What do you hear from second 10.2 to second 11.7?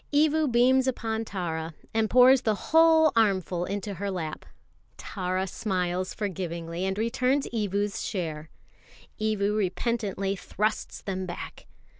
thrusts them back.